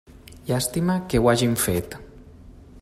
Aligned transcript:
Llàstima 0.51 0.95
que 1.11 1.21
ho 1.21 1.29
hagin 1.33 1.55
fet. 1.67 1.99